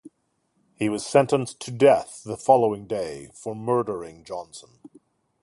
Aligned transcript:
He 0.77 0.89
was 0.89 1.05
sentenced 1.05 1.59
to 1.59 1.69
death 1.69 2.23
the 2.25 2.35
following 2.35 2.87
day 2.87 3.29
for 3.35 3.53
murdering 3.55 4.23
Johnson. 4.23 4.79